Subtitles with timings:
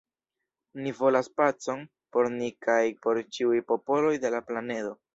[0.85, 1.85] Ni volas pacon
[2.17, 5.01] por ni kaj por ĉiuj popoloj de la planedo.